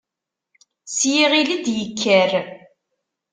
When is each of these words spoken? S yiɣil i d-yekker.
S 0.95 0.97
yiɣil 1.11 1.49
i 1.55 1.57
d-yekker. 1.65 2.31